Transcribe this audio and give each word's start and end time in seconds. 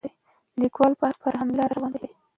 لیکوال 0.61 0.93
پر 1.21 1.33
همدې 1.39 1.55
لاره 1.59 1.73
روان 1.77 1.91
دی. 2.01 2.09